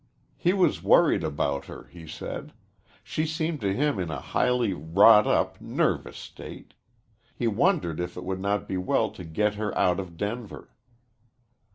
[0.35, 2.53] He was worried about her, he said.
[3.03, 6.73] She seemed to him in a highly wrought up, nervous state.
[7.35, 10.73] He wondered if it would not be well to get her out of Denver.